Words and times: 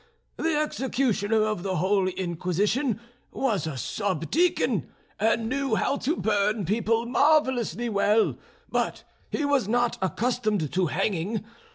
The 0.37 0.57
executioner 0.57 1.43
of 1.43 1.61
the 1.61 1.75
Holy 1.75 2.13
Inquisition 2.13 2.99
was 3.31 3.67
a 3.67 3.77
sub 3.77 4.31
deacon, 4.31 4.89
and 5.19 5.47
knew 5.47 5.75
how 5.75 5.97
to 5.97 6.15
burn 6.15 6.65
people 6.65 7.05
marvellously 7.05 7.87
well, 7.87 8.35
but 8.67 9.03
he 9.29 9.45
was 9.45 9.67
not 9.67 9.99
accustomed 10.01 10.71
to 10.73 10.87
hanging. 10.87 11.45